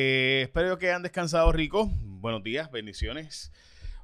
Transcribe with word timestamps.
Eh, 0.00 0.42
espero 0.42 0.78
que 0.78 0.86
hayan 0.86 1.02
descansado 1.02 1.50
rico. 1.50 1.90
Buenos 1.90 2.44
días, 2.44 2.70
bendiciones. 2.70 3.50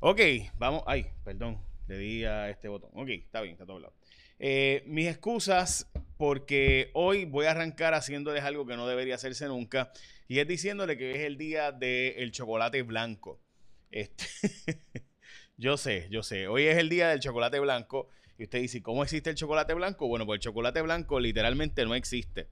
Ok, 0.01 0.21
vamos. 0.59 0.83
Ay, 0.89 1.07
perdón, 1.23 1.61
le 1.87 1.99
di 1.99 2.25
a 2.25 2.51
este 2.51 2.67
botón. 2.67 2.91
Ok, 2.95 3.11
está 3.11 3.43
bien, 3.43 3.53
está 3.53 3.65
todo 3.65 3.77
hablado. 3.77 3.95
Eh, 4.41 4.83
mis 4.87 5.07
excusas, 5.07 5.89
porque 6.17 6.91
hoy 6.95 7.27
voy 7.27 7.47
a 7.47 7.53
arrancar 7.53 7.95
haciéndoles 7.95 8.43
algo 8.43 8.67
que 8.67 8.75
no 8.75 8.89
debería 8.89 9.15
hacerse 9.15 9.47
nunca, 9.47 9.93
y 10.27 10.41
es 10.41 10.49
diciéndole 10.49 10.99
que 10.99 11.13
es 11.13 11.19
el 11.19 11.39
día 11.39 11.71
del 11.71 12.33
chocolate 12.33 12.83
blanco. 12.83 13.41
Este, 13.93 14.25
yo 15.57 15.77
sé, 15.77 16.09
yo 16.11 16.25
sé. 16.25 16.49
Hoy 16.49 16.65
es 16.65 16.77
el 16.77 16.89
día 16.89 17.11
del 17.11 17.21
chocolate 17.21 17.61
blanco. 17.61 18.09
Y 18.37 18.45
usted 18.45 18.63
dice, 18.63 18.83
¿cómo 18.83 19.05
existe 19.05 19.31
el 19.31 19.37
chocolate 19.37 19.75
blanco? 19.75 20.09
Bueno, 20.09 20.27
pues 20.27 20.39
el 20.39 20.43
chocolate 20.43 20.83
blanco 20.83 21.21
literalmente 21.21 21.85
no 21.85 21.95
existe. 21.95 22.49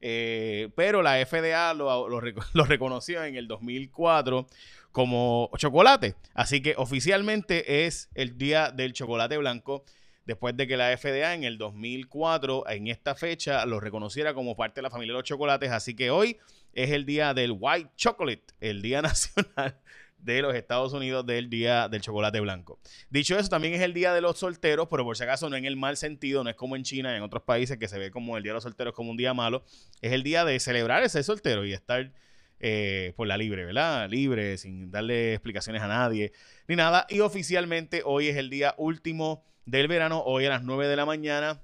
Eh, 0.00 0.70
pero 0.76 1.02
la 1.02 1.24
FDA 1.24 1.72
lo, 1.74 2.08
lo, 2.52 2.64
reconoció 2.64 3.24
en 3.24 3.36
el 3.36 3.48
2004 3.48 4.46
como 4.92 5.50
chocolate. 5.56 6.14
Así 6.34 6.60
que 6.60 6.74
oficialmente 6.76 7.86
es 7.86 8.10
el 8.14 8.36
día 8.38 8.70
del 8.70 8.92
chocolate 8.92 9.36
blanco 9.38 9.84
después 10.26 10.56
de 10.56 10.66
que 10.66 10.76
la 10.76 10.96
FDA 10.96 11.34
en 11.34 11.44
el 11.44 11.58
2004, 11.58 12.68
en 12.68 12.88
esta 12.88 13.14
fecha, 13.14 13.64
lo 13.66 13.80
reconociera 13.80 14.34
como 14.34 14.56
parte 14.56 14.80
de 14.80 14.82
la 14.82 14.90
familia 14.90 15.12
de 15.12 15.18
los 15.18 15.24
chocolates. 15.24 15.70
Así 15.70 15.94
que 15.94 16.10
hoy 16.10 16.38
es 16.72 16.90
el 16.90 17.04
día 17.04 17.34
del 17.34 17.56
White 17.58 17.90
Chocolate, 17.96 18.46
el 18.60 18.82
día 18.82 19.02
nacional 19.02 19.78
de 20.24 20.42
los 20.42 20.54
Estados 20.54 20.92
Unidos 20.92 21.26
del 21.26 21.50
Día 21.50 21.88
del 21.88 22.00
Chocolate 22.00 22.40
Blanco. 22.40 22.78
Dicho 23.10 23.38
eso, 23.38 23.48
también 23.48 23.74
es 23.74 23.82
el 23.82 23.92
Día 23.92 24.12
de 24.12 24.20
los 24.20 24.38
Solteros, 24.38 24.88
pero 24.90 25.04
por 25.04 25.16
si 25.16 25.24
acaso 25.24 25.50
no 25.50 25.56
en 25.56 25.64
el 25.64 25.76
mal 25.76 25.96
sentido, 25.96 26.42
no 26.42 26.50
es 26.50 26.56
como 26.56 26.76
en 26.76 26.82
China, 26.82 27.16
en 27.16 27.22
otros 27.22 27.42
países 27.42 27.78
que 27.78 27.88
se 27.88 27.98
ve 27.98 28.10
como 28.10 28.36
el 28.36 28.42
Día 28.42 28.52
de 28.52 28.54
los 28.54 28.64
Solteros 28.64 28.94
como 28.94 29.10
un 29.10 29.16
día 29.16 29.34
malo. 29.34 29.64
Es 30.00 30.12
el 30.12 30.22
día 30.22 30.44
de 30.44 30.58
celebrar 30.60 31.02
ese 31.02 31.22
soltero 31.22 31.64
y 31.64 31.72
estar 31.72 32.12
eh, 32.60 33.12
por 33.16 33.26
la 33.26 33.36
libre, 33.36 33.64
¿verdad? 33.64 34.08
Libre, 34.08 34.56
sin 34.56 34.90
darle 34.90 35.34
explicaciones 35.34 35.82
a 35.82 35.88
nadie, 35.88 36.32
ni 36.66 36.76
nada. 36.76 37.06
Y 37.10 37.20
oficialmente 37.20 38.02
hoy 38.04 38.28
es 38.28 38.36
el 38.36 38.48
día 38.48 38.74
último 38.78 39.44
del 39.66 39.88
verano, 39.88 40.22
hoy 40.24 40.46
a 40.46 40.50
las 40.50 40.62
9 40.62 40.88
de 40.88 40.96
la 40.96 41.06
mañana 41.06 41.62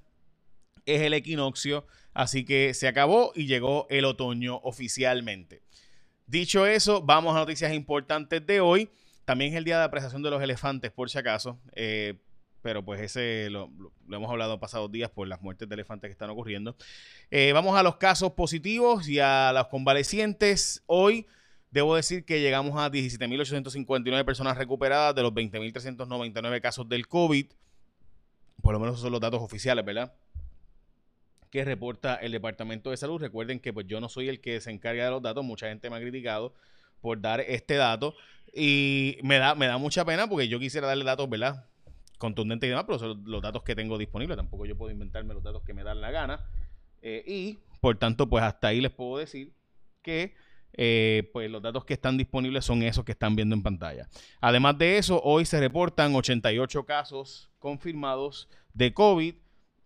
es 0.85 1.01
el 1.01 1.13
equinoccio, 1.13 1.85
así 2.13 2.45
que 2.45 2.73
se 2.73 2.87
acabó 2.87 3.31
y 3.35 3.45
llegó 3.45 3.87
el 3.89 4.05
otoño 4.05 4.57
oficialmente. 4.63 5.61
Dicho 6.27 6.65
eso, 6.65 7.01
vamos 7.01 7.35
a 7.35 7.39
noticias 7.39 7.73
importantes 7.73 8.45
de 8.45 8.61
hoy. 8.61 8.89
También 9.25 9.51
es 9.51 9.57
el 9.57 9.63
día 9.63 9.77
de 9.77 9.85
apreciación 9.85 10.23
de 10.23 10.29
los 10.29 10.41
elefantes, 10.41 10.91
por 10.91 11.09
si 11.09 11.17
acaso. 11.17 11.59
Eh, 11.73 12.15
pero 12.61 12.83
pues 12.85 13.01
ese 13.01 13.49
lo, 13.49 13.69
hemos 14.09 14.29
hablado 14.29 14.59
pasados 14.59 14.91
días 14.91 15.09
por 15.09 15.27
las 15.27 15.41
muertes 15.41 15.67
de 15.67 15.73
elefantes 15.73 16.07
que 16.07 16.13
están 16.13 16.29
ocurriendo. 16.29 16.75
Eh, 17.29 17.51
vamos 17.53 17.77
a 17.77 17.83
los 17.83 17.97
casos 17.97 18.33
positivos 18.33 19.07
y 19.07 19.19
a 19.19 19.51
los 19.53 19.67
convalecientes. 19.67 20.83
Hoy 20.85 21.25
debo 21.71 21.95
decir 21.95 22.25
que 22.25 22.41
llegamos 22.41 22.79
a 22.79 22.91
17.859 22.91 24.25
personas 24.25 24.57
recuperadas 24.57 25.15
de 25.15 25.23
los 25.23 25.33
20.399 25.33 26.61
casos 26.61 26.87
del 26.87 27.07
COVID. 27.07 27.47
Por 28.61 28.73
lo 28.73 28.79
menos 28.79 28.93
esos 28.93 29.03
son 29.03 29.11
los 29.11 29.21
datos 29.21 29.41
oficiales, 29.41 29.83
¿verdad? 29.83 30.13
Que 31.51 31.65
reporta 31.65 32.15
el 32.15 32.31
Departamento 32.31 32.89
de 32.89 32.97
Salud. 32.97 33.21
Recuerden 33.21 33.59
que 33.59 33.73
pues 33.73 33.85
yo 33.85 33.99
no 33.99 34.09
soy 34.09 34.29
el 34.29 34.41
que 34.41 34.59
se 34.61 34.71
encarga 34.71 35.05
de 35.05 35.11
los 35.11 35.21
datos, 35.21 35.43
mucha 35.43 35.67
gente 35.67 35.89
me 35.89 35.97
ha 35.97 35.99
criticado 35.99 36.55
por 37.01 37.21
dar 37.21 37.41
este 37.41 37.75
dato 37.75 38.15
y 38.53 39.17
me 39.21 39.37
da, 39.37 39.53
me 39.53 39.67
da 39.67 39.77
mucha 39.77 40.05
pena 40.05 40.27
porque 40.27 40.47
yo 40.47 40.59
quisiera 40.59 40.87
darle 40.87 41.03
datos, 41.03 41.29
¿verdad? 41.29 41.65
Contundentes 42.17 42.67
y 42.67 42.69
demás, 42.69 42.85
pero 42.85 42.99
son 42.99 43.23
los 43.25 43.41
datos 43.41 43.63
que 43.63 43.75
tengo 43.75 43.97
disponibles, 43.97 44.37
tampoco 44.37 44.65
yo 44.65 44.77
puedo 44.77 44.91
inventarme 44.91 45.33
los 45.33 45.43
datos 45.43 45.63
que 45.63 45.73
me 45.73 45.83
dan 45.83 45.99
la 46.01 46.11
gana. 46.11 46.45
Eh, 47.01 47.23
y 47.27 47.59
por 47.81 47.97
tanto, 47.97 48.29
pues 48.29 48.43
hasta 48.43 48.69
ahí 48.69 48.79
les 48.79 48.91
puedo 48.91 49.17
decir 49.17 49.53
que 50.01 50.35
eh, 50.73 51.29
pues 51.33 51.51
los 51.51 51.61
datos 51.61 51.83
que 51.83 51.95
están 51.95 52.17
disponibles 52.17 52.63
son 52.63 52.81
esos 52.83 53.03
que 53.03 53.11
están 53.11 53.35
viendo 53.35 53.55
en 53.55 53.63
pantalla. 53.63 54.07
Además 54.39 54.77
de 54.77 54.97
eso, 54.97 55.21
hoy 55.21 55.45
se 55.45 55.59
reportan 55.59 56.15
88 56.15 56.85
casos 56.85 57.51
confirmados 57.59 58.47
de 58.73 58.93
COVID 58.93 59.35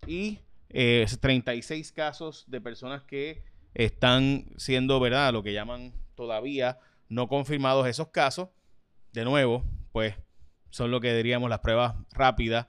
y 0.05 0.39
36 0.69 1.91
casos 1.91 2.45
de 2.47 2.61
personas 2.61 3.03
que 3.03 3.43
están 3.73 4.45
siendo, 4.57 4.99
¿verdad? 4.99 5.33
Lo 5.33 5.43
que 5.43 5.53
llaman 5.53 5.93
todavía 6.15 6.79
no 7.09 7.27
confirmados 7.27 7.87
esos 7.87 8.09
casos. 8.09 8.49
De 9.11 9.23
nuevo, 9.23 9.63
pues 9.91 10.15
son 10.69 10.91
lo 10.91 10.99
que 10.99 11.15
diríamos 11.15 11.49
las 11.49 11.59
pruebas 11.59 11.95
rápidas 12.11 12.67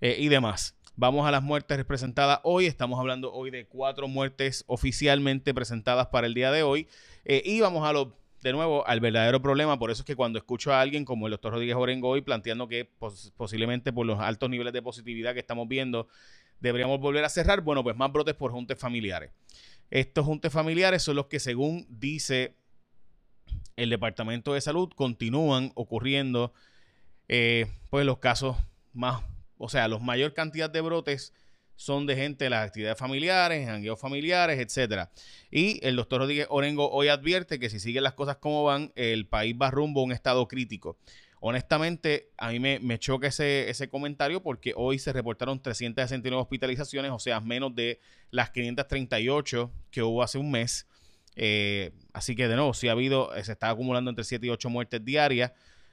eh, 0.00 0.16
y 0.18 0.28
demás. 0.28 0.78
Vamos 0.96 1.26
a 1.26 1.30
las 1.30 1.42
muertes 1.42 1.76
representadas 1.76 2.40
hoy. 2.44 2.66
Estamos 2.66 3.00
hablando 3.00 3.32
hoy 3.32 3.50
de 3.50 3.66
cuatro 3.66 4.06
muertes 4.06 4.64
oficialmente 4.66 5.52
presentadas 5.52 6.06
para 6.06 6.26
el 6.26 6.34
día 6.34 6.52
de 6.52 6.62
hoy. 6.62 6.88
Eh, 7.24 7.42
y 7.44 7.60
vamos 7.60 7.86
a 7.86 7.92
lo, 7.92 8.16
de 8.42 8.52
nuevo 8.52 8.86
al 8.86 9.00
verdadero 9.00 9.42
problema. 9.42 9.78
Por 9.78 9.90
eso 9.90 10.02
es 10.02 10.06
que 10.06 10.14
cuando 10.14 10.38
escucho 10.38 10.72
a 10.72 10.80
alguien 10.80 11.04
como 11.04 11.26
el 11.26 11.32
doctor 11.32 11.52
Rodríguez 11.52 11.76
Orengo 11.76 12.10
hoy 12.10 12.22
planteando 12.22 12.68
que 12.68 12.88
posiblemente 13.36 13.92
por 13.92 14.06
los 14.06 14.20
altos 14.20 14.48
niveles 14.48 14.72
de 14.72 14.82
positividad 14.82 15.34
que 15.34 15.40
estamos 15.40 15.66
viendo 15.66 16.08
deberíamos 16.60 17.00
volver 17.00 17.24
a 17.24 17.28
cerrar. 17.28 17.60
Bueno, 17.60 17.82
pues 17.82 17.96
más 17.96 18.12
brotes 18.12 18.34
por 18.34 18.52
juntes 18.52 18.78
familiares. 18.78 19.30
Estos 19.90 20.24
juntes 20.24 20.52
familiares 20.52 21.02
son 21.02 21.16
los 21.16 21.26
que, 21.26 21.40
según 21.40 21.86
dice 21.88 22.56
el 23.76 23.90
Departamento 23.90 24.54
de 24.54 24.60
Salud, 24.60 24.90
continúan 24.94 25.72
ocurriendo, 25.74 26.52
eh, 27.28 27.66
pues 27.90 28.06
los 28.06 28.18
casos 28.18 28.56
más, 28.92 29.22
o 29.58 29.68
sea, 29.68 29.88
los 29.88 30.02
mayor 30.02 30.32
cantidad 30.34 30.70
de 30.70 30.80
brotes 30.80 31.32
son 31.76 32.06
de 32.06 32.16
gente 32.16 32.44
de 32.44 32.50
las 32.50 32.66
actividades 32.66 32.98
familiares, 32.98 33.66
jangueos 33.66 34.00
familiares, 34.00 34.60
etcétera. 34.60 35.10
Y 35.50 35.84
el 35.86 35.96
doctor 35.96 36.20
Rodríguez 36.20 36.46
Orengo 36.50 36.90
hoy 36.90 37.08
advierte 37.08 37.58
que 37.58 37.68
si 37.68 37.80
siguen 37.80 38.04
las 38.04 38.14
cosas 38.14 38.36
como 38.36 38.64
van, 38.64 38.92
el 38.94 39.26
país 39.26 39.56
va 39.60 39.70
rumbo 39.70 40.00
a 40.00 40.04
un 40.04 40.12
estado 40.12 40.46
crítico. 40.46 40.96
Honestamente, 41.46 42.30
a 42.38 42.48
mí 42.48 42.58
me, 42.58 42.98
choca 42.98 43.26
ese, 43.28 43.88
comentario 43.90 44.42
porque 44.42 44.72
hoy 44.74 44.98
se 44.98 45.12
reportaron 45.12 45.60
369 45.60 46.40
hospitalizaciones, 46.40 47.10
o 47.10 47.18
sea, 47.18 47.38
menos 47.42 47.74
de 47.74 48.00
las 48.30 48.48
538 48.48 49.70
que 49.90 50.02
hubo 50.02 50.22
hace 50.22 50.38
un 50.38 50.50
mes. 50.50 50.88
Eh, 51.36 51.92
así 52.14 52.34
que, 52.34 52.48
de 52.48 52.54
nuevo, 52.56 52.72
sí 52.72 52.88
ha 52.88 52.92
habido, 52.92 53.30
se 53.42 53.52
está 53.52 53.68
acumulando 53.68 54.08
entre 54.08 54.24
7 54.24 54.46
y 54.46 54.48
8 54.48 54.70
muertes 54.70 55.04
diarias, 55.04 55.52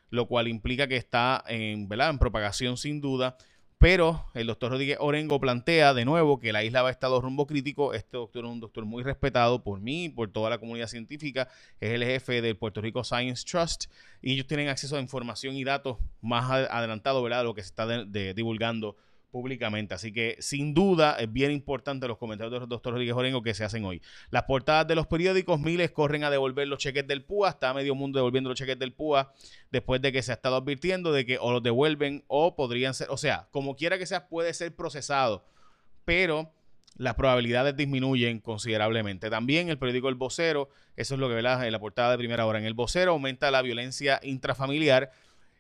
lo 0.10 0.26
cual 0.26 0.48
implica 0.48 0.88
que 0.88 0.96
está 0.96 1.44
en 1.50 1.90
propagación 2.18 2.78
sin 2.78 3.02
duda. 3.02 3.36
Pero 3.82 4.28
el 4.36 4.46
doctor 4.46 4.70
Rodríguez 4.70 5.00
Orengo 5.00 5.40
plantea 5.40 5.96
de 5.96 6.06
nuevo 6.06 6.40
que 6.40 6.54
la 6.54 6.64
isla 6.64 6.84
va 6.84 6.90
a 6.90 6.92
estar 6.92 7.10
rumbo 7.10 7.48
crítico. 7.48 7.96
Este 7.96 8.16
doctor 8.16 8.46
es 8.46 8.52
un 8.52 8.60
doctor 8.60 8.86
muy 8.86 9.02
respetado 9.02 9.64
por 9.64 9.82
mí, 9.82 10.08
por 10.08 10.30
toda 10.32 10.52
la 10.52 10.60
comunidad 10.60 10.86
científica. 10.86 11.48
Es 11.80 11.90
el 11.90 12.04
jefe 12.04 12.44
del 12.44 12.56
Puerto 12.56 12.80
Rico 12.80 13.04
Science 13.04 13.44
Trust 13.44 13.86
y 14.22 14.34
ellos 14.34 14.46
tienen 14.46 14.68
acceso 14.68 14.98
a 14.98 15.02
información 15.02 15.56
y 15.56 15.64
datos 15.64 15.98
más 16.22 16.52
adelantados, 16.52 17.24
¿verdad? 17.24 17.44
Lo 17.44 17.56
que 17.56 17.64
se 17.64 17.70
está 17.70 17.88
divulgando 18.06 18.98
públicamente. 19.32 19.94
Así 19.96 20.12
que 20.12 20.36
sin 20.40 20.74
duda 20.74 21.16
es 21.20 21.32
bien 21.32 21.52
importante 21.52 22.08
los 22.08 22.18
comentarios 22.18 22.60
del 22.60 22.70
doctor 22.70 22.94
Rodríguez 22.94 23.16
Orengo 23.16 23.42
que 23.42 23.54
se 23.54 23.64
hacen 23.64 23.86
hoy. 23.86 24.02
Las 24.30 24.44
portadas 24.44 24.88
de 24.88 24.96
los 24.96 25.08
periódicos, 25.08 25.60
miles 25.60 25.92
corren 25.92 26.24
a 26.24 26.30
devolver 26.30 26.68
los 26.68 26.80
cheques 26.80 27.08
del 27.08 27.24
PUA, 27.24 27.50
está 27.50 27.74
medio 27.74 27.96
mundo 27.96 28.20
devolviendo 28.20 28.50
los 28.50 28.60
cheques 28.60 28.78
del 28.78 28.94
PUA 28.94 29.34
después 29.72 30.02
de 30.02 30.12
que 30.12 30.22
se 30.22 30.32
ha 30.32 30.36
estado 30.36 30.58
advirtiendo 30.58 31.12
de 31.12 31.26
que 31.26 31.38
o 31.40 31.52
los 31.52 31.64
devuelven 31.64 32.24
o 32.28 32.56
podrían 32.56 32.94
ser, 32.94 33.08
o 33.10 33.18
sea, 33.18 33.48
como 33.52 33.76
quiera 33.76 33.98
que 33.98 34.06
sea, 34.06 34.28
puede 34.28 34.54
ser 34.54 34.76
procesado, 34.76 35.46
pero 36.06 36.52
las 36.98 37.16
probabilidades 37.16 37.76
disminuyen 37.76 38.40
considerablemente. 38.40 39.30
También 39.30 39.70
el 39.70 39.78
periódico 39.78 40.10
El 40.10 40.16
Vocero, 40.16 40.70
eso 40.96 41.14
es 41.16 41.20
lo 41.20 41.30
que 41.30 41.36
ve 41.36 41.40
en 41.40 41.72
la 41.72 41.80
portada 41.80 42.12
de 42.12 42.18
primera 42.18 42.46
hora. 42.46 42.60
En 42.60 42.66
El 42.66 42.74
Vocero 42.74 43.12
aumenta 43.12 43.50
la 43.50 43.62
violencia 43.62 44.20
intrafamiliar 44.24 45.12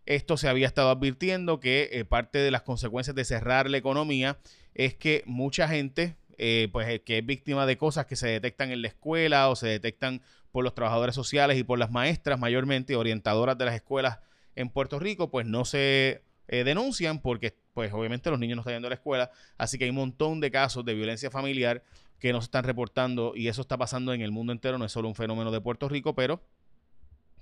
esto 0.06 0.38
se 0.38 0.48
había 0.48 0.68
estado 0.68 0.90
advirtiendo 0.90 1.60
que 1.60 1.90
eh, 1.92 2.06
parte 2.06 2.40
de 2.40 2.52
las 2.52 2.64
consecuencias 2.64 3.16
de 3.16 3.26
cerrar 3.26 3.70
la 3.70 3.78
economía 3.78 4.38
es 4.74 4.96
que 4.96 5.24
mucha 5.26 5.68
gente, 5.68 6.16
eh, 6.38 6.70
pues 6.72 6.88
eh, 6.90 7.02
que 7.02 7.20
es 7.20 7.26
víctima 7.26 7.66
de 7.66 7.78
cosas 7.78 8.06
que 8.06 8.16
se 8.16 8.28
detectan 8.28 8.72
en 8.72 8.82
la 8.82 8.88
escuela 8.88 9.50
o 9.50 9.56
se 9.56 9.68
detectan 9.68 10.22
por 10.52 10.64
los 10.64 10.74
trabajadores 10.74 11.16
sociales 11.16 11.58
y 11.58 11.64
por 11.64 11.80
las 11.80 11.92
maestras 11.92 12.40
mayormente 12.40 12.96
orientadoras 12.96 13.58
de 13.58 13.66
las 13.66 13.76
escuelas 13.76 14.20
en 14.56 14.70
Puerto 14.70 15.00
Rico, 15.00 15.30
pues 15.32 15.46
no 15.46 15.64
se 15.64 16.24
denuncian 16.48 17.22
porque 17.22 17.56
pues 17.74 17.94
obviamente 17.94 18.30
los 18.30 18.38
niños 18.38 18.58
no 18.58 18.62
están 18.62 18.74
yendo 18.74 18.88
a 18.88 18.90
la 18.90 18.96
escuela, 18.96 19.32
así 19.58 19.78
que 19.78 19.86
hay 19.86 19.92
un 19.92 19.96
montón 19.96 20.42
de 20.42 20.52
casos 20.52 20.84
de 20.84 20.94
violencia 20.94 21.32
familiar 21.32 21.82
que 22.20 22.34
no 22.34 22.42
se 22.42 22.46
están 22.46 22.66
reportando 22.66 23.32
y 23.36 23.48
eso 23.48 23.62
está 23.62 23.78
pasando 23.78 24.14
en 24.14 24.22
el 24.22 24.32
mundo 24.32 24.52
entero, 24.52 24.78
no 24.78 24.84
es 24.84 24.92
solo 24.92 25.08
un 25.08 25.16
fenómeno 25.16 25.52
de 25.52 25.62
Puerto 25.62 25.88
Rico, 25.88 26.14
pero 26.14 26.42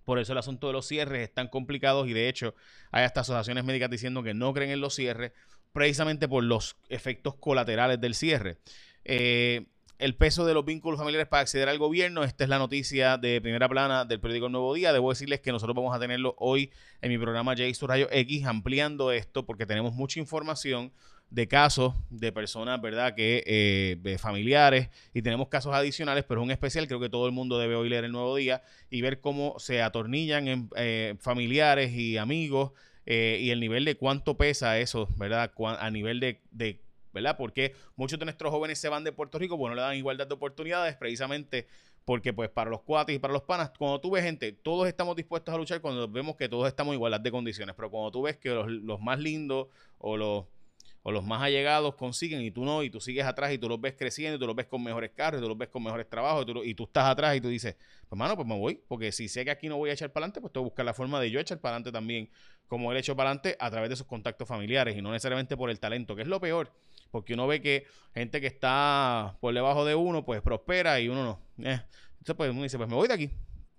por 0.10 0.18
eso 0.18 0.32
el 0.32 0.40
asunto 0.40 0.66
de 0.66 0.74
los 0.74 0.88
cierres 0.88 1.22
es 1.22 1.32
tan 1.32 1.50
complicado 1.50 2.08
y 2.08 2.14
de 2.14 2.30
hecho 2.30 2.56
hay 2.90 3.04
hasta 3.04 3.22
asociaciones 3.22 3.64
médicas 3.64 3.92
diciendo 3.92 4.24
que 4.24 4.34
no 4.34 4.52
creen 4.56 4.72
en 4.72 4.82
los 4.82 4.96
cierres 4.96 5.34
precisamente 5.72 6.28
por 6.28 6.44
los 6.44 6.78
efectos 6.90 7.36
colaterales 7.36 8.02
del 8.02 8.16
cierre. 8.16 8.58
Eh, 9.06 9.68
el 10.00 10.16
peso 10.16 10.48
de 10.48 10.56
los 10.56 10.66
vínculos 10.66 10.98
familiares 10.98 11.28
para 11.28 11.42
acceder 11.42 11.70
al 11.70 11.78
gobierno. 11.78 12.24
Esta 12.24 12.44
es 12.44 12.50
la 12.50 12.58
noticia 12.58 13.20
de 13.20 13.40
primera 13.40 13.70
plana 13.70 14.04
del 14.04 14.20
periódico 14.20 14.50
Nuevo 14.50 14.74
Día. 14.74 14.94
Debo 14.94 15.12
decirles 15.12 15.42
que 15.42 15.52
nosotros 15.52 15.76
vamos 15.76 15.96
a 15.96 16.00
tenerlo 16.00 16.34
hoy 16.40 16.72
en 17.04 17.12
mi 17.12 17.20
programa 17.20 17.54
J 17.56 17.86
Rayo 17.86 18.08
X 18.10 18.46
ampliando 18.48 19.12
esto 19.12 19.46
porque 19.46 19.68
tenemos 19.68 19.94
mucha 19.94 20.20
información 20.20 20.92
de 21.30 21.48
casos 21.48 21.94
de 22.10 22.32
personas, 22.32 22.82
¿verdad? 22.82 23.14
Que 23.16 23.44
eh, 23.46 24.18
familiares 24.18 24.90
y 25.14 25.22
tenemos 25.22 25.48
casos 25.48 25.74
adicionales, 25.74 26.26
pero 26.28 26.42
es 26.42 26.46
un 26.46 26.52
especial. 26.52 26.88
Creo 26.88 27.00
que 27.00 27.10
todo 27.10 27.26
el 27.28 27.32
mundo 27.32 27.60
debe 27.60 27.76
hoy 27.76 27.90
leer 27.90 28.06
el 28.06 28.12
nuevo 28.12 28.36
día 28.36 28.64
y 28.90 29.02
ver 29.02 29.22
cómo 29.22 29.56
se 29.60 29.82
atornillan 29.82 30.48
en 30.48 30.70
eh, 30.76 31.16
familiares 31.20 31.92
y 31.94 32.18
amigos 32.18 32.72
eh, 33.06 33.38
y 33.42 33.52
el 33.52 33.60
nivel 33.60 33.86
de 33.86 33.96
cuánto 33.96 34.38
pesa 34.38 34.80
eso, 34.80 35.08
¿verdad? 35.18 35.52
A 35.80 35.92
nivel 35.92 36.20
de, 36.20 36.42
de 36.52 36.82
¿verdad? 37.14 37.38
Porque 37.38 37.76
muchos 37.96 38.20
de 38.20 38.26
nuestros 38.26 38.52
jóvenes 38.52 38.80
se 38.80 38.90
van 38.90 39.04
de 39.04 39.12
Puerto 39.12 39.38
Rico, 39.40 39.58
bueno, 39.58 39.76
le 39.76 39.82
dan 39.82 39.96
igualdad 39.96 40.28
de 40.28 40.34
oportunidades 40.34 40.96
precisamente 40.96 41.68
porque 42.06 42.34
pues 42.34 42.50
para 42.50 42.72
los 42.72 42.82
cuates 42.82 43.16
y 43.16 43.20
para 43.20 43.34
los 43.34 43.44
panas, 43.44 43.72
cuando 43.78 44.02
tú 44.02 44.10
ves 44.10 44.24
gente, 44.24 44.52
todos 44.52 44.88
estamos 44.88 45.16
dispuestos 45.16 45.54
a 45.54 45.58
luchar 45.60 45.80
cuando 45.80 46.08
vemos 46.08 46.36
que 46.36 46.50
todos 46.50 46.68
estamos 46.68 46.92
en 46.92 46.96
igualdad 46.96 47.20
de 47.20 47.30
condiciones, 47.30 47.76
pero 47.76 47.92
cuando 47.92 48.10
tú 48.10 48.24
ves 48.24 48.38
que 48.38 48.50
los, 48.50 48.68
los 48.68 49.00
más 49.00 49.20
lindos 49.20 49.68
o 50.00 50.18
los 50.18 50.46
o 51.10 51.12
los 51.12 51.26
más 51.26 51.42
allegados 51.42 51.96
consiguen 51.96 52.42
y 52.42 52.52
tú 52.52 52.64
no, 52.64 52.84
y 52.84 52.92
tú 52.92 53.02
sigues 53.02 53.26
atrás 53.26 53.52
y 53.52 53.58
tú 53.58 53.68
los 53.68 53.82
ves 53.82 53.96
creciendo, 53.98 54.36
y 54.36 54.40
tú 54.40 54.46
los 54.46 54.56
ves 54.56 54.68
con 54.68 54.84
mejores 54.84 55.10
carros, 55.16 55.40
y 55.40 55.44
tú 55.44 55.50
los 55.50 55.58
ves 55.58 55.70
con 55.70 55.84
mejores 55.84 56.08
trabajos, 56.08 56.46
y 56.64 56.76
tú, 56.76 56.84
estás 56.84 57.06
atrás 57.06 57.36
y 57.36 57.42
tú 57.42 57.50
dices, 57.50 57.76
pues 58.08 58.18
mano, 58.18 58.36
pues 58.36 58.48
me 58.48 58.56
voy, 58.56 58.80
porque 58.88 59.12
si 59.12 59.28
sé 59.28 59.44
que 59.44 59.50
aquí 59.50 59.68
no 59.68 59.78
voy 59.78 59.90
a 59.90 59.94
echar 59.94 60.12
para 60.12 60.26
adelante, 60.26 60.40
pues 60.40 60.54
tengo 60.54 60.66
que 60.66 60.70
buscar 60.70 60.86
la 60.86 60.94
forma 60.94 61.20
de 61.20 61.32
yo 61.32 61.40
echar 61.40 61.60
para 61.60 61.76
adelante 61.76 61.92
también, 61.92 62.30
como 62.68 62.92
él 62.92 62.98
hecho 63.00 63.16
para 63.16 63.32
adelante, 63.32 63.58
a 63.60 63.72
través 63.72 63.90
de 63.90 63.96
sus 63.96 64.06
contactos 64.06 64.48
familiares 64.48 64.96
y 64.96 65.02
no 65.02 65.12
necesariamente 65.12 65.58
por 65.58 65.72
el 65.72 65.80
talento, 65.80 66.16
que 66.16 66.22
es 66.22 66.28
lo 66.28 66.40
peor, 66.40 66.72
porque 67.10 67.34
uno 67.34 67.48
ve 67.48 67.60
que 67.60 67.88
gente 68.14 68.40
que 68.40 68.48
está 68.48 69.36
por 69.42 69.52
debajo 69.52 69.86
de 69.86 69.96
uno, 69.96 70.24
pues 70.24 70.44
prospera 70.44 71.00
y 71.00 71.10
uno 71.10 71.24
no. 71.24 71.66
Eh. 71.68 71.82
Entonces, 72.20 72.36
pues 72.36 72.52
uno 72.52 72.62
dice, 72.62 72.78
pues 72.78 72.88
me 72.88 72.96
voy 72.96 73.08
de 73.08 73.16
aquí. 73.16 73.32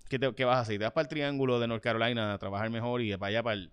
¿Qué, 0.09 0.19
¿Qué, 0.35 0.45
vas 0.45 0.57
a 0.57 0.61
hacer? 0.63 0.79
Te 0.79 0.85
vas 0.85 0.93
para 0.93 1.03
el 1.03 1.09
triángulo 1.09 1.61
de 1.61 1.69
North 1.69 1.83
Carolina 1.83 2.35
a 2.35 2.39
trabajar 2.39 2.69
mejor 2.71 3.01
y 3.01 3.17
para 3.17 3.29
allá 3.29 3.43
para 3.45 3.55
el 3.55 3.71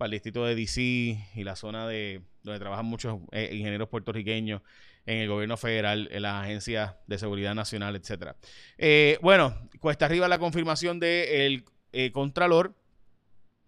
para 0.00 0.06
el 0.06 0.12
distrito 0.12 0.46
de 0.46 0.54
DC 0.54 0.80
y 0.80 1.44
la 1.44 1.56
zona 1.56 1.86
de 1.86 2.22
donde 2.42 2.58
trabajan 2.58 2.86
muchos 2.86 3.18
eh, 3.32 3.50
ingenieros 3.52 3.90
puertorriqueños 3.90 4.62
en 5.04 5.18
el 5.18 5.28
gobierno 5.28 5.58
federal, 5.58 6.08
en 6.10 6.22
las 6.22 6.42
agencias 6.42 6.94
de 7.06 7.18
seguridad 7.18 7.54
nacional, 7.54 7.96
etcétera. 7.96 8.34
Eh, 8.78 9.18
bueno, 9.20 9.68
cuesta 9.78 10.06
arriba 10.06 10.26
la 10.26 10.38
confirmación 10.38 11.00
del 11.00 11.66
de 11.92 12.06
eh, 12.06 12.12
Contralor. 12.12 12.74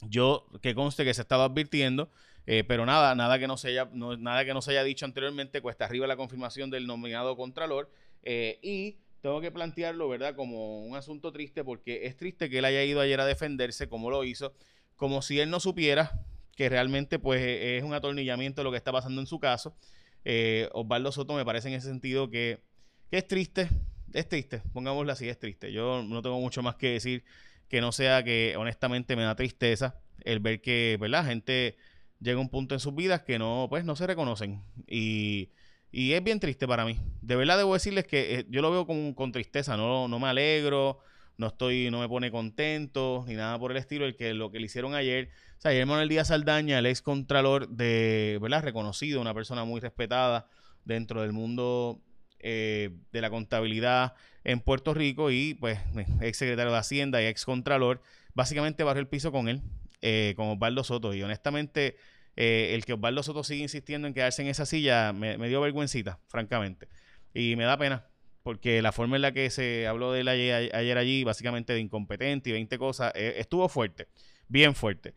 Yo, 0.00 0.46
que 0.62 0.74
conste 0.74 1.04
que 1.04 1.12
se 1.12 1.20
ha 1.20 1.24
estado 1.24 1.42
advirtiendo, 1.42 2.10
pero 2.46 2.86
nada, 2.86 3.14
nada 3.14 3.38
que 3.38 3.46
no 3.46 3.58
se 3.58 3.68
haya, 3.68 3.90
nada 3.92 4.46
que 4.46 4.54
no 4.54 4.62
se 4.62 4.70
haya 4.70 4.84
dicho 4.84 5.04
anteriormente, 5.04 5.60
cuesta 5.60 5.84
arriba 5.84 6.06
la 6.06 6.16
confirmación 6.16 6.70
del 6.70 6.86
nominado 6.86 7.36
Contralor. 7.36 7.90
y 8.24 8.96
tengo 9.20 9.40
que 9.42 9.52
plantearlo, 9.52 10.08
¿verdad?, 10.08 10.34
como 10.34 10.84
un 10.84 10.96
asunto 10.96 11.30
triste, 11.30 11.62
porque 11.62 12.06
es 12.06 12.16
triste 12.16 12.48
que 12.48 12.58
él 12.58 12.64
haya 12.64 12.82
ido 12.82 13.00
ayer 13.00 13.20
a 13.20 13.26
defenderse, 13.26 13.88
como 13.88 14.10
lo 14.10 14.24
hizo, 14.24 14.54
como 15.02 15.20
si 15.20 15.40
él 15.40 15.50
no 15.50 15.58
supiera 15.58 16.12
que 16.54 16.68
realmente 16.68 17.18
pues 17.18 17.42
e, 17.42 17.76
es 17.76 17.82
un 17.82 17.92
atornillamiento 17.92 18.62
lo 18.62 18.70
que 18.70 18.76
está 18.76 18.92
pasando 18.92 19.20
en 19.20 19.26
su 19.26 19.40
caso. 19.40 19.76
Eh, 20.24 20.68
Osvaldo 20.74 21.10
Soto 21.10 21.34
me 21.34 21.44
parece 21.44 21.66
en 21.66 21.74
ese 21.74 21.88
sentido 21.88 22.30
que, 22.30 22.62
es 23.10 23.26
triste, 23.26 23.68
es 24.12 24.28
triste, 24.28 24.62
pongámoslo 24.72 25.10
así, 25.10 25.28
es 25.28 25.40
triste. 25.40 25.72
Yo 25.72 26.04
no 26.04 26.22
tengo 26.22 26.38
mucho 26.38 26.62
más 26.62 26.76
que 26.76 26.90
decir 26.90 27.24
que 27.66 27.80
no 27.80 27.90
sea 27.90 28.22
que 28.22 28.54
honestamente 28.56 29.16
me 29.16 29.24
da 29.24 29.34
tristeza 29.34 29.98
el 30.20 30.38
ver 30.38 30.60
que, 30.60 30.96
¿verdad? 31.00 31.26
Gente 31.26 31.76
llega 32.20 32.38
a 32.38 32.40
un 32.40 32.48
punto 32.48 32.76
en 32.76 32.78
sus 32.78 32.94
vidas 32.94 33.22
que 33.22 33.40
no, 33.40 33.66
pues 33.68 33.84
no 33.84 33.96
se 33.96 34.06
reconocen. 34.06 34.62
Y, 34.86 35.50
y 35.90 36.12
es 36.12 36.22
bien 36.22 36.38
triste 36.38 36.68
para 36.68 36.84
mí. 36.84 37.00
De 37.22 37.34
verdad 37.34 37.58
debo 37.58 37.74
decirles 37.74 38.06
que 38.06 38.38
eh, 38.38 38.46
yo 38.48 38.62
lo 38.62 38.70
veo 38.70 38.86
con, 38.86 39.14
con 39.14 39.32
tristeza, 39.32 39.76
no, 39.76 40.06
no 40.06 40.20
me 40.20 40.28
alegro, 40.28 41.00
no 41.36 41.48
estoy, 41.48 41.90
no 41.90 42.00
me 42.00 42.08
pone 42.08 42.30
contento, 42.30 43.24
ni 43.26 43.34
nada 43.34 43.58
por 43.58 43.70
el 43.70 43.76
estilo, 43.76 44.04
el 44.04 44.16
que 44.16 44.34
lo 44.34 44.50
que 44.50 44.58
le 44.58 44.66
hicieron 44.66 44.94
ayer. 44.94 45.30
O 45.58 45.60
sea, 45.60 45.70
ayer 45.70 45.86
Manuel 45.86 46.08
Díaz 46.08 46.28
Saldaña, 46.28 46.78
el 46.78 46.86
ex 46.86 47.02
contralor 47.02 47.68
de, 47.68 48.38
¿verdad? 48.40 48.62
Reconocido, 48.62 49.20
una 49.20 49.34
persona 49.34 49.64
muy 49.64 49.80
respetada 49.80 50.48
dentro 50.84 51.22
del 51.22 51.32
mundo 51.32 52.00
eh, 52.40 52.90
de 53.12 53.20
la 53.20 53.30
contabilidad 53.30 54.14
en 54.44 54.60
Puerto 54.60 54.94
Rico 54.94 55.30
y 55.30 55.54
pues 55.54 55.78
ex 56.20 56.38
secretario 56.38 56.72
de 56.72 56.78
Hacienda 56.78 57.22
y 57.22 57.26
ex 57.26 57.44
contralor, 57.44 58.02
básicamente 58.34 58.82
barrió 58.82 59.00
el 59.00 59.08
piso 59.08 59.30
con 59.30 59.48
él, 59.48 59.62
eh, 60.00 60.34
con 60.36 60.48
Osvaldo 60.48 60.84
Soto. 60.84 61.14
Y 61.14 61.22
honestamente, 61.22 61.96
eh, 62.36 62.72
el 62.74 62.84
que 62.84 62.94
Osvaldo 62.94 63.22
Soto 63.22 63.44
sigue 63.44 63.62
insistiendo 63.62 64.08
en 64.08 64.14
quedarse 64.14 64.42
en 64.42 64.48
esa 64.48 64.66
silla 64.66 65.12
me, 65.12 65.38
me 65.38 65.48
dio 65.48 65.60
vergüencita, 65.60 66.18
francamente. 66.28 66.88
Y 67.34 67.56
me 67.56 67.64
da 67.64 67.78
pena, 67.78 68.06
porque 68.42 68.82
la 68.82 68.92
forma 68.92 69.16
en 69.16 69.22
la 69.22 69.32
que 69.32 69.50
se 69.50 69.86
habló 69.86 70.12
de 70.12 70.20
él 70.20 70.28
ayer, 70.28 70.98
allí, 70.98 71.24
básicamente 71.24 71.72
de 71.72 71.80
incompetente 71.80 72.50
y 72.50 72.52
20 72.52 72.78
cosas, 72.78 73.12
eh, 73.14 73.34
estuvo 73.38 73.68
fuerte, 73.68 74.08
bien 74.48 74.74
fuerte. 74.74 75.14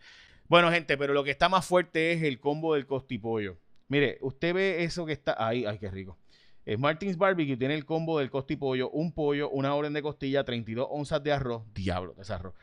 Bueno, 0.48 0.72
gente, 0.72 0.98
pero 0.98 1.14
lo 1.14 1.24
que 1.24 1.32
está 1.32 1.50
más 1.50 1.66
fuerte 1.66 2.14
es 2.14 2.22
el 2.24 2.40
combo 2.40 2.76
del 2.76 2.86
costipollo. 2.86 3.58
Mire, 3.88 4.18
usted 4.22 4.54
ve 4.54 4.84
eso 4.84 5.06
que 5.06 5.14
está 5.14 5.36
ahí, 5.38 5.66
ay, 5.66 5.80
qué 5.80 5.90
rico. 5.90 6.18
Es 6.66 6.80
Martins 6.80 7.18
Barbecue 7.18 7.58
tiene 7.58 7.76
el 7.76 7.86
combo 7.86 8.18
del 8.18 8.32
costipollo, 8.32 8.90
un 8.90 9.14
pollo, 9.14 9.50
una 9.52 9.76
orden 9.76 9.94
de 9.94 10.02
costilla, 10.02 10.44
32 10.44 10.88
onzas 10.90 11.22
de 11.22 11.32
arroz, 11.32 11.64
diablo 11.74 12.14
de 12.16 12.24
ese 12.24 12.34
arroz, 12.34 12.56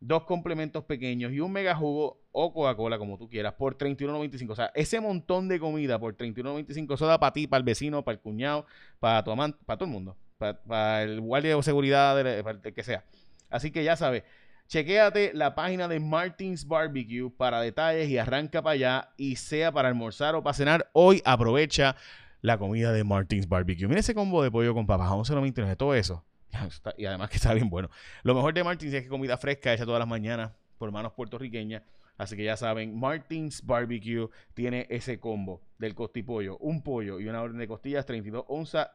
dos 0.00 0.24
complementos 0.24 0.84
pequeños 0.84 1.32
y 1.32 1.40
un 1.40 1.52
mega 1.52 1.74
jugo 1.74 2.22
o 2.32 2.52
Coca-Cola, 2.52 2.98
como 2.98 3.16
tú 3.16 3.28
quieras, 3.28 3.54
por 3.54 3.78
$31.95. 3.78 4.50
O 4.50 4.56
sea, 4.56 4.70
ese 4.74 5.00
montón 5.00 5.48
de 5.48 5.60
comida 5.60 5.98
por 5.98 6.16
$31.95, 6.16 6.94
eso 6.94 7.06
da 7.06 7.18
para 7.18 7.32
ti, 7.32 7.46
para 7.46 7.58
el 7.58 7.64
vecino, 7.64 8.04
para 8.04 8.16
el 8.16 8.20
cuñado, 8.20 8.66
para 8.98 9.22
tu 9.22 9.30
amante, 9.30 9.58
para 9.64 9.78
todo 9.78 9.86
el 9.86 9.92
mundo, 9.92 10.16
para, 10.38 11.02
el 11.02 11.20
guardia 11.20 11.56
de 11.56 11.62
seguridad, 11.62 12.14
para 12.42 12.58
el 12.62 12.74
que 12.74 12.82
sea. 12.82 13.04
Así 13.50 13.70
que 13.70 13.84
ya 13.84 13.96
sabes, 13.96 14.24
chequéate 14.68 15.32
la 15.32 15.54
página 15.54 15.88
de 15.88 16.00
Martins 16.00 16.66
Barbecue 16.66 17.30
para 17.30 17.60
detalles 17.60 18.08
y 18.08 18.18
arranca 18.18 18.62
para 18.62 18.74
allá 18.74 19.08
y 19.16 19.36
sea 19.36 19.72
para 19.72 19.88
almorzar 19.88 20.34
o 20.34 20.42
para 20.42 20.54
cenar, 20.54 20.90
hoy 20.92 21.22
aprovecha 21.24 21.96
la 22.40 22.58
comida 22.58 22.92
de 22.92 23.04
Martins 23.04 23.48
Barbecue. 23.48 23.86
Mira 23.88 24.00
ese 24.00 24.14
combo 24.14 24.42
de 24.42 24.50
pollo 24.50 24.74
con 24.74 24.86
papas, 24.86 25.08
11.99, 25.08 25.76
todo 25.76 25.94
eso 25.94 26.24
y 26.96 27.06
además 27.06 27.30
que 27.30 27.36
está 27.36 27.54
bien 27.54 27.70
bueno. 27.70 27.90
Lo 28.22 28.34
mejor 28.34 28.54
de 28.54 28.64
Martins 28.64 28.94
es 28.94 29.02
que 29.02 29.08
comida 29.08 29.36
fresca 29.36 29.72
hecha 29.72 29.84
todas 29.84 29.98
las 29.98 30.08
mañanas 30.08 30.52
por 30.78 30.90
manos 30.90 31.12
puertorriqueñas. 31.12 31.82
Así 32.16 32.36
que 32.36 32.44
ya 32.44 32.56
saben, 32.56 32.98
Martins 32.98 33.64
Barbecue 33.64 34.28
tiene 34.54 34.86
ese 34.88 35.18
combo 35.18 35.62
del 35.78 35.94
costipollo, 35.94 36.56
un 36.58 36.82
pollo 36.82 37.18
y 37.18 37.26
una 37.26 37.42
orden 37.42 37.58
de 37.58 37.66
costillas, 37.66 38.06
32 38.06 38.44
onzas. 38.46 38.88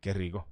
Qué 0.00 0.12
rico. 0.12 0.48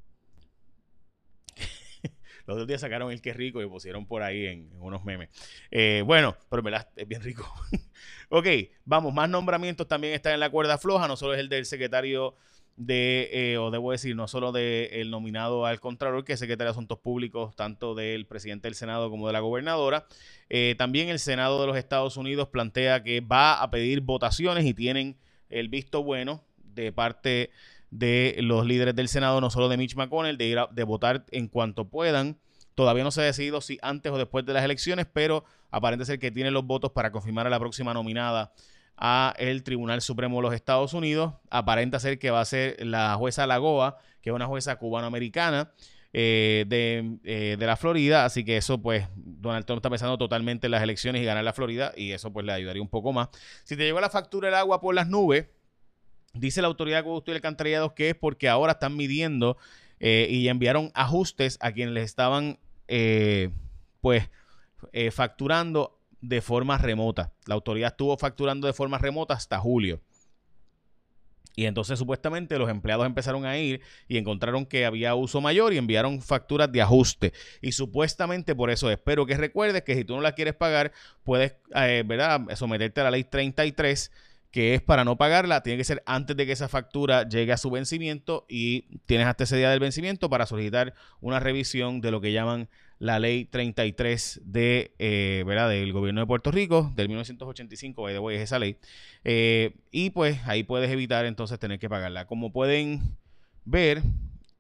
Los 2.47 2.57
dos 2.57 2.67
días 2.69 2.81
sacaron 2.81 3.11
el 3.11 3.21
qué 3.21 3.33
rico 3.33 3.61
y 3.61 3.67
pusieron 3.67 4.07
por 4.07 4.23
ahí 4.23 4.47
en, 4.47 4.71
unos 4.81 5.05
memes. 5.05 5.29
Eh, 5.73 6.05
bueno, 6.07 6.37
pero 6.49 6.63
verdad 6.63 6.89
es 6.95 7.09
bien 7.09 7.21
rico. 7.21 7.53
ok, 8.29 8.47
vamos, 8.85 9.13
más 9.13 9.29
nombramientos 9.29 9.89
también 9.89 10.15
están 10.15 10.35
en 10.35 10.41
la 10.41 10.51
cuerda 10.51 10.79
floja, 10.79 11.09
no 11.09 11.17
solo 11.17 11.35
es 11.35 11.41
el 11.41 11.49
del 11.49 11.67
secretario 11.67 12.37
de, 12.77 13.31
eh, 13.33 13.59
o 13.59 13.71
debo 13.71 13.93
decir, 13.93 14.17
no 14.17 14.29
solo 14.29 14.53
del 14.53 15.11
nominado 15.11 15.67
al 15.67 15.81
Contralor, 15.81 16.25
que 16.25 16.35
es 16.35 16.39
secretario 16.39 16.69
de 16.69 16.73
Asuntos 16.73 16.99
Públicos, 16.99 17.55
tanto 17.57 17.95
del 17.95 18.27
presidente 18.27 18.69
del 18.69 18.75
Senado 18.75 19.11
como 19.11 19.27
de 19.27 19.33
la 19.33 19.41
gobernadora. 19.41 20.07
Eh, 20.49 20.75
también 20.79 21.09
el 21.09 21.19
Senado 21.19 21.61
de 21.61 21.67
los 21.67 21.77
Estados 21.77 22.17
Unidos 22.17 22.49
plantea 22.49 23.03
que 23.03 23.21
va 23.21 23.63
a 23.63 23.71
pedir 23.71 24.01
votaciones 24.01 24.65
y 24.65 24.75
tienen 24.75 25.17
el 25.49 25.69
visto 25.69 26.03
bueno 26.03 26.45
de 26.65 26.93
parte 26.93 27.51
de 27.91 28.37
los 28.41 28.67
líderes 28.67 28.95
del 28.95 29.09
Senado, 29.09 29.41
no 29.41 29.51
solo 29.51 29.69
de 29.69 29.77
Mitch 29.77 29.95
McConnell, 29.95 30.39
de 30.39 30.47
ir 30.47 30.59
a, 30.59 30.67
de 30.73 30.85
votar 30.85 31.27
en 31.31 31.49
cuanto 31.49 31.89
puedan. 31.89 32.39
Todavía 32.75 33.05
no 33.05 33.11
se 33.11 33.21
ha 33.21 33.25
decidido 33.25 33.61
si 33.61 33.79
antes 33.83 34.11
o 34.11 34.17
después 34.17 34.47
de 34.47 34.55
las 34.55 34.65
elecciones, 34.65 35.07
pero 35.13 35.45
aparente 35.71 36.07
ser 36.07 36.19
que 36.19 36.31
tienen 36.31 36.55
los 36.55 36.65
votos 36.65 36.93
para 36.93 37.13
confirmar 37.13 37.47
a 37.47 37.51
la 37.51 37.59
próxima 37.59 37.93
nominada 37.93 38.53
a 38.97 39.35
el 39.39 39.63
Tribunal 39.63 40.03
Supremo 40.03 40.37
de 40.37 40.43
los 40.43 40.55
Estados 40.55 40.95
Unidos. 40.95 41.35
Aparenta 41.51 41.99
ser 41.99 42.19
que 42.19 42.31
va 42.31 42.41
a 42.41 42.45
ser 42.45 42.85
la 42.85 43.15
jueza 43.15 43.47
Lagoa, 43.47 43.99
que 44.21 44.31
es 44.31 44.35
una 44.35 44.47
jueza 44.47 44.77
cubanoamericana 44.77 45.73
eh, 46.15 46.67
de, 46.69 47.19
eh, 47.25 47.57
de, 47.59 47.67
la 47.67 47.77
Florida. 47.77 48.25
Así 48.25 48.45
que 48.45 48.57
eso, 48.59 48.81
pues, 48.83 49.07
Donald 49.17 49.65
Trump 49.65 49.79
está 49.79 49.89
pensando 49.89 50.19
totalmente 50.19 50.67
en 50.67 50.73
las 50.73 50.83
elecciones 50.83 51.23
y 51.23 51.25
ganar 51.25 51.43
la 51.43 51.53
Florida. 51.53 51.93
Y 51.97 52.13
eso, 52.13 52.33
pues, 52.33 52.45
le 52.45 52.53
ayudaría 52.53 52.83
un 52.83 52.89
poco 52.89 53.13
más. 53.13 53.29
Si 53.65 53.77
te 53.77 53.85
llegó 53.85 54.01
la 54.01 54.11
factura 54.11 54.49
del 54.49 54.57
agua 54.57 54.81
por 54.81 54.95
las 54.95 55.09
nubes, 55.09 55.47
dice 56.35 56.61
la 56.61 56.69
autoridad 56.69 56.97
de 56.97 57.01
acueducto 57.01 57.31
y 57.31 57.35
alcantarillados 57.35 57.93
que 57.93 58.11
es 58.11 58.15
porque 58.15 58.49
ahora 58.49 58.73
están 58.73 58.97
midiendo 58.97 59.57
eh, 60.01 60.27
y 60.31 60.49
enviaron 60.49 60.91
ajustes 60.95 61.59
a 61.61 61.73
quienes 61.73 61.95
les 61.95 62.05
estaban, 62.05 62.59
pues, 64.01 64.29
facturando 65.13 65.99
de 66.23 66.41
forma 66.41 66.79
remota. 66.79 67.33
La 67.47 67.55
autoridad 67.55 67.91
estuvo 67.91 68.17
facturando 68.17 68.67
de 68.67 68.73
forma 68.73 68.97
remota 68.97 69.35
hasta 69.35 69.59
julio. 69.59 70.01
Y 71.55 71.67
entonces 71.67 71.99
supuestamente 71.99 72.59
los 72.59 72.71
empleados 72.71 73.05
empezaron 73.05 73.45
a 73.45 73.59
ir 73.59 73.83
y 74.09 74.17
encontraron 74.17 74.65
que 74.65 74.87
había 74.87 75.15
uso 75.15 75.43
mayor 75.43 75.75
y 75.75 75.79
enviaron 75.79 76.23
facturas 76.23 76.73
de 76.73 76.81
ajuste. 76.81 77.35
Y 77.61 77.73
supuestamente 77.73 78.55
por 78.55 78.71
eso 78.71 78.91
espero 78.91 79.27
que 79.27 79.37
recuerdes 79.37 79.83
que 79.83 79.95
si 79.95 80.05
tú 80.05 80.15
no 80.15 80.23
la 80.23 80.33
quieres 80.33 80.55
pagar, 80.55 80.93
puedes 81.25 81.57
eh, 81.75 82.05
¿verdad? 82.07 82.41
someterte 82.55 83.03
a 83.03 83.05
la 83.05 83.11
ley 83.11 83.25
33 83.25 84.11
que 84.51 84.75
es 84.75 84.83
para 84.83 85.03
no 85.05 85.17
pagarla, 85.17 85.63
tiene 85.63 85.79
que 85.79 85.85
ser 85.85 86.03
antes 86.05 86.37
de 86.37 86.45
que 86.45 86.53
esa 86.53 86.69
factura 86.69 87.27
llegue 87.27 87.53
a 87.53 87.57
su 87.57 87.71
vencimiento 87.71 88.45
y 88.51 88.99
tienes 89.07 89.27
hasta 89.27 89.45
ese 89.45 89.57
día 89.57 89.71
del 89.71 89.81
vencimiento 89.81 90.29
para 90.29 90.45
solicitar 90.45 90.93
una 91.23 91.41
revisión 91.41 92.03
de 92.03 92.11
lo 92.11 92.21
que 92.21 92.33
llaman 92.33 92.69
la 93.03 93.19
ley 93.19 93.47
33 93.47 94.43
de, 94.45 94.95
eh, 95.01 95.43
¿verdad? 95.45 95.69
del 95.69 95.93
gobierno 95.93 96.21
de 96.21 96.27
Puerto 96.29 96.53
Rico, 96.53 96.93
del 96.95 97.09
1985, 97.09 98.01
by 98.01 98.15
the 98.15 98.21
way, 98.21 98.37
es 98.37 98.43
esa 98.43 98.61
ley. 98.61 98.77
Eh, 99.25 99.75
y 99.91 100.11
pues 100.11 100.39
ahí 100.47 100.63
puedes 100.63 100.89
evitar 100.89 101.25
entonces 101.25 101.59
tener 101.59 101.81
que 101.81 101.89
pagarla. 101.89 102.29
Como 102.29 102.53
pueden 102.53 103.19
ver, 103.65 104.03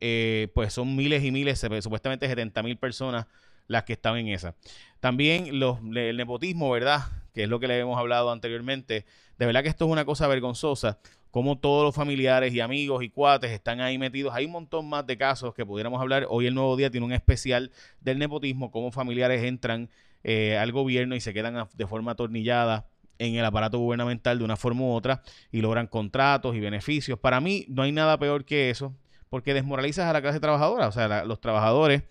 eh, 0.01 0.49
pues 0.57 0.73
son 0.73 0.97
miles 0.97 1.23
y 1.23 1.31
miles, 1.31 1.65
supuestamente 1.83 2.27
70 2.27 2.65
mil 2.65 2.77
personas 2.79 3.27
las 3.69 3.85
que 3.85 3.93
están 3.93 4.17
en 4.17 4.27
esa. 4.27 4.57
También 4.99 5.61
los, 5.61 5.79
el 5.95 6.17
nepotismo, 6.17 6.69
¿verdad? 6.69 7.03
Que 7.33 7.45
es 7.45 7.49
lo 7.49 7.61
que 7.61 7.69
le 7.69 7.79
hemos 7.79 7.97
hablado 7.97 8.33
anteriormente. 8.33 9.07
De 9.39 9.47
verdad 9.47 9.63
que 9.63 9.69
esto 9.69 9.85
es 9.85 9.93
una 9.93 10.05
cosa 10.05 10.27
vergonzosa. 10.27 10.99
Como 11.33 11.57
todos 11.57 11.83
los 11.83 11.95
familiares 11.95 12.53
y 12.53 12.61
amigos 12.61 13.03
y 13.03 13.09
cuates 13.09 13.51
están 13.53 13.81
ahí 13.81 13.97
metidos. 13.97 14.35
Hay 14.35 14.45
un 14.45 14.53
montón 14.53 14.87
más 14.87 15.07
de 15.07 15.17
casos 15.17 15.55
que 15.55 15.65
pudiéramos 15.65 15.99
hablar. 15.99 16.27
Hoy 16.29 16.47
el 16.47 16.55
Nuevo 16.55 16.77
Día 16.77 16.91
tiene 16.91 17.07
un 17.07 17.12
especial 17.12 17.73
del 18.03 18.19
nepotismo, 18.19 18.71
cómo 18.71 18.93
familiares 18.93 19.43
entran 19.43 19.89
eh, 20.25 20.59
al 20.59 20.73
gobierno 20.73 21.17
y 21.17 21.21
se 21.21 21.33
quedan 21.33 21.67
de 21.75 21.87
forma 21.87 22.12
atornillada 22.12 22.87
en 23.19 23.35
el 23.35 23.47
aparato 23.47 23.79
gubernamental 23.79 24.39
de 24.39 24.45
una 24.45 24.59
forma 24.59 24.83
u 24.83 24.93
otra 24.93 25.23
y 25.51 25.62
logran 25.62 25.87
contratos 25.87 26.55
y 26.55 26.61
beneficios. 26.61 27.19
Para 27.19 27.41
mí 27.41 27.65
no 27.67 27.81
hay 27.81 27.93
nada 27.93 28.19
peor 28.19 28.45
que 28.45 28.69
eso, 28.69 28.95
porque 29.31 29.55
desmoralizas 29.55 30.05
a 30.05 30.12
la 30.12 30.21
clase 30.21 30.39
trabajadora. 30.39 30.87
O 30.87 30.93
sea, 30.93 31.25
los 31.25 31.41
trabajadores 31.41 32.03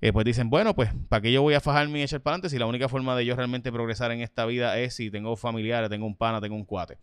eh, 0.00 0.14
pues 0.14 0.24
dicen, 0.24 0.48
bueno, 0.48 0.74
pues, 0.74 0.90
¿para 1.10 1.20
qué 1.20 1.30
yo 1.30 1.42
voy 1.42 1.52
a 1.52 1.60
fajarme 1.60 2.00
y 2.00 2.02
echar 2.04 2.22
para 2.22 2.36
adelante 2.36 2.48
si 2.48 2.58
la 2.58 2.64
única 2.64 2.88
forma 2.88 3.14
de 3.16 3.26
yo 3.26 3.36
realmente 3.36 3.70
progresar 3.70 4.12
en 4.12 4.22
esta 4.22 4.46
vida 4.46 4.78
es 4.78 4.94
si 4.94 5.10
tengo 5.10 5.36
familiares, 5.36 5.90
tengo 5.90 6.06
un 6.06 6.16
pana, 6.16 6.40
tengo 6.40 6.56
un 6.56 6.64
cuate? 6.64 6.96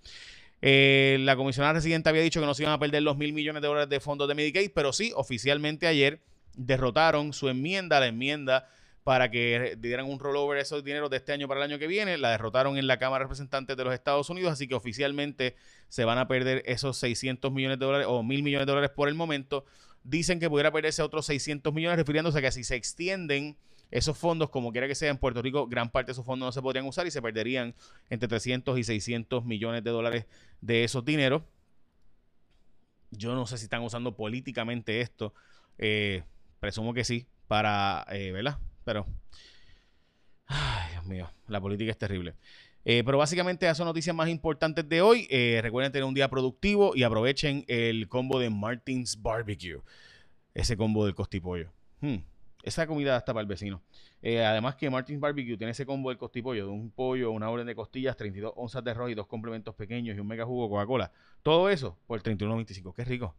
Eh, 0.65 1.17
la 1.19 1.35
comisionada 1.35 1.73
residente 1.73 2.07
había 2.07 2.21
dicho 2.21 2.39
que 2.39 2.45
no 2.45 2.53
se 2.53 2.63
iban 2.63 2.73
a 2.73 2.79
perder 2.79 3.03
los 3.03 3.17
mil 3.17 3.33
millones 3.33 3.61
de 3.61 3.67
dólares 3.67 3.89
de 3.89 3.99
fondos 3.99 4.29
de 4.29 4.33
Medicaid, 4.33 4.71
pero 4.73 4.93
sí, 4.93 5.11
oficialmente 5.13 5.87
ayer 5.87 6.21
derrotaron 6.55 7.33
su 7.33 7.49
enmienda, 7.49 7.99
la 7.99 8.07
enmienda 8.07 8.69
para 9.03 9.29
que 9.29 9.75
dieran 9.77 10.05
un 10.05 10.19
rollover 10.19 10.57
esos 10.59 10.81
dineros 10.81 11.09
de 11.09 11.17
este 11.17 11.33
año 11.33 11.49
para 11.49 11.59
el 11.59 11.69
año 11.69 11.79
que 11.79 11.87
viene. 11.87 12.17
La 12.17 12.31
derrotaron 12.31 12.77
en 12.77 12.87
la 12.87 12.97
Cámara 12.97 13.23
de 13.23 13.25
Representantes 13.25 13.75
de 13.75 13.83
los 13.83 13.93
Estados 13.93 14.29
Unidos, 14.29 14.53
así 14.53 14.69
que 14.69 14.75
oficialmente 14.75 15.57
se 15.89 16.05
van 16.05 16.17
a 16.17 16.29
perder 16.29 16.63
esos 16.65 16.95
600 16.95 17.51
millones 17.51 17.77
de 17.77 17.85
dólares 17.85 18.07
o 18.09 18.23
mil 18.23 18.41
millones 18.41 18.65
de 18.65 18.71
dólares 18.71 18.91
por 18.95 19.09
el 19.09 19.15
momento 19.15 19.65
dicen 20.05 20.39
que 20.39 20.49
pudiera 20.49 20.71
perderse 20.71 21.01
otros 21.01 21.25
600 21.25 21.73
millones, 21.73 21.97
refiriéndose 21.97 22.39
a 22.39 22.41
que 22.41 22.51
si 22.53 22.63
se 22.63 22.75
extienden 22.75 23.57
esos 23.93 24.17
fondos, 24.17 24.49
como 24.49 24.71
quiera 24.71 24.87
que 24.87 24.95
sea 24.95 25.11
en 25.11 25.19
Puerto 25.19 25.39
Rico, 25.39 25.67
gran 25.67 25.87
parte 25.91 26.07
de 26.07 26.11
esos 26.13 26.25
fondos 26.25 26.47
no 26.47 26.51
se 26.51 26.63
podrían 26.63 26.87
usar 26.87 27.05
y 27.05 27.11
se 27.11 27.21
perderían 27.21 27.75
entre 28.09 28.27
300 28.27 28.79
y 28.79 28.83
600 28.83 29.45
millones 29.45 29.83
de 29.83 29.91
dólares 29.91 30.25
de 30.61 30.83
esos 30.83 31.05
dineros. 31.05 31.43
Yo 33.11 33.35
no 33.35 33.45
sé 33.45 33.59
si 33.59 33.65
están 33.65 33.83
usando 33.83 34.15
políticamente 34.15 34.99
esto. 34.99 35.35
Eh, 35.77 36.23
presumo 36.59 36.95
que 36.95 37.03
sí, 37.03 37.27
para, 37.47 38.03
eh, 38.09 38.31
¿verdad? 38.31 38.57
Pero, 38.83 39.05
ay, 40.47 40.93
Dios 40.93 41.05
mío, 41.05 41.29
la 41.47 41.61
política 41.61 41.91
es 41.91 41.97
terrible. 41.97 42.33
Eh, 42.85 43.03
pero 43.05 43.19
básicamente 43.19 43.67
esas 43.67 43.77
son 43.77 43.85
noticias 43.85 44.15
más 44.15 44.27
importantes 44.27 44.89
de 44.89 45.03
hoy. 45.03 45.27
Recuerden 45.61 45.91
tener 45.91 46.05
un 46.05 46.15
día 46.15 46.31
productivo 46.31 46.95
y 46.95 47.03
aprovechen 47.03 47.63
el 47.67 48.07
combo 48.09 48.39
de 48.39 48.49
Martins 48.49 49.21
Barbecue. 49.21 49.81
Ese 50.55 50.75
combo 50.75 51.05
del 51.05 51.13
costipollo. 51.13 51.71
Hmm, 52.01 52.17
esa 52.63 52.87
comida 52.87 53.17
está 53.17 53.33
para 53.33 53.41
el 53.41 53.47
vecino. 53.47 53.83
Eh, 54.21 54.43
además 54.43 54.75
que 54.75 54.89
Martins 54.89 55.19
Barbecue 55.19 55.57
tiene 55.57 55.71
ese 55.71 55.85
combo 55.85 56.09
del 56.09 56.17
costipollo, 56.17 56.65
de 56.65 56.71
un 56.71 56.89
pollo, 56.91 57.31
una 57.31 57.49
orden 57.49 57.67
de 57.67 57.75
costillas, 57.75 58.15
32 58.15 58.53
onzas 58.55 58.83
de 58.83 58.91
arroz 58.91 59.11
y 59.11 59.15
dos 59.15 59.27
complementos 59.27 59.75
pequeños 59.75 60.15
y 60.15 60.19
un 60.19 60.27
mega 60.27 60.45
jugo 60.45 60.69
Coca-Cola. 60.69 61.11
Todo 61.43 61.69
eso 61.69 61.99
por 62.07 62.23
31.25. 62.23 62.95
Qué 62.95 63.03
rico. 63.03 63.35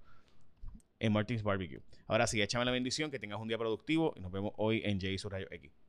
En 1.01 1.13
Martins 1.13 1.43
Barbecue. 1.43 1.81
Ahora 2.07 2.27
sí, 2.27 2.41
échame 2.41 2.65
la 2.67 2.71
bendición, 2.71 3.11
que 3.11 3.19
tengas 3.19 3.41
un 3.41 3.49
día 3.49 3.59
productivo 3.59 4.13
y 4.15 4.21
nos 4.21 4.31
vemos 4.31 4.53
hoy 4.57 4.83
en 4.85 5.01
J 5.01 5.29
Rayo 5.29 5.49
X. 5.51 5.84